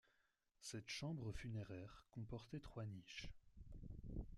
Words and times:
Cette 0.61 0.87
chambre 0.89 1.31
funéraire 1.31 2.07
comportait 2.09 2.59
trois 2.59 2.85
niches. 2.87 3.29